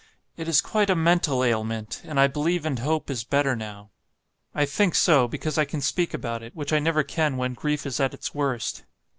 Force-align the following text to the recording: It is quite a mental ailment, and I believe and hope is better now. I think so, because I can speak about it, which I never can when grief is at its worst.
It 0.35 0.47
is 0.47 0.61
quite 0.61 0.89
a 0.89 0.95
mental 0.95 1.43
ailment, 1.43 2.01
and 2.03 2.19
I 2.19 2.25
believe 2.25 2.65
and 2.65 2.79
hope 2.79 3.11
is 3.11 3.23
better 3.23 3.55
now. 3.55 3.91
I 4.55 4.65
think 4.65 4.95
so, 4.95 5.27
because 5.27 5.59
I 5.59 5.65
can 5.65 5.79
speak 5.79 6.11
about 6.15 6.41
it, 6.41 6.55
which 6.55 6.73
I 6.73 6.79
never 6.79 7.03
can 7.03 7.37
when 7.37 7.53
grief 7.53 7.85
is 7.85 7.99
at 7.99 8.15
its 8.15 8.33
worst. 8.33 8.83